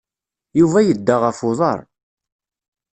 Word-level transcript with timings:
Yuba 0.59 0.79
yedda 0.87 1.15
ɣef 1.17 1.39
uḍaṛ. 1.49 1.79